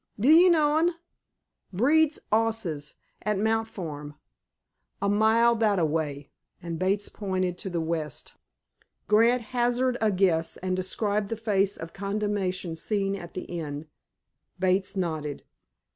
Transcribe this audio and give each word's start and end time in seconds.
Do 0.19 0.27
'ee 0.29 0.49
know 0.49 0.77
un? 0.77 0.95
Breeds 1.71 2.17
'osses 2.31 2.95
at 3.21 3.37
Mount 3.37 3.67
Farm, 3.67 4.15
a 4.99 5.07
mile 5.07 5.53
that 5.57 5.77
a 5.77 5.85
way," 5.85 6.31
and 6.59 6.79
Bates 6.79 7.07
pointed 7.07 7.55
to 7.59 7.69
the 7.69 7.79
west. 7.79 8.33
Grant 9.07 9.43
hazarded 9.53 10.01
a 10.01 10.11
guess, 10.11 10.57
and 10.57 10.75
described 10.75 11.29
the 11.29 11.37
face 11.37 11.77
of 11.77 11.93
condemnation 11.93 12.75
seen 12.75 13.15
at 13.15 13.35
the 13.35 13.43
inn. 13.43 13.89
Bates 14.57 14.97
nodded. 14.97 15.43